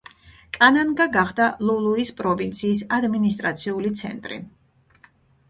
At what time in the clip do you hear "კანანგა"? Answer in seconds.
0.57-1.05